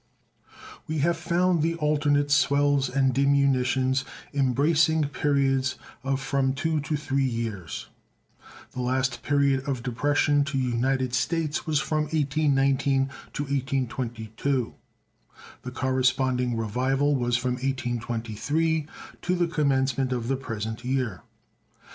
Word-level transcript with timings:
We 0.87 0.97
have 1.05 1.15
found 1.15 1.61
the 1.61 1.75
alternate 1.75 2.31
swells 2.31 2.89
and 2.89 3.13
diminutions 3.13 4.03
embracing 4.33 5.03
periods 5.09 5.75
of 6.03 6.19
from 6.19 6.53
two 6.53 6.79
to 6.79 6.97
three 6.97 7.23
years. 7.27 7.87
The 8.71 8.81
last 8.81 9.21
period 9.21 9.69
of 9.69 9.83
depression 9.83 10.43
to 10.45 10.57
United 10.57 11.13
States 11.13 11.67
was 11.67 11.79
from 11.79 12.05
1819 12.05 13.11
to 13.33 13.43
1822. 13.43 14.73
The 15.61 15.69
corresponding 15.71 16.57
revival 16.57 17.15
was 17.15 17.37
from 17.37 17.51
1823 17.59 18.87
to 19.21 19.35
the 19.35 19.47
commencement 19.47 20.11
of 20.11 20.27
the 20.29 20.35
present 20.35 20.83
year. 20.83 21.21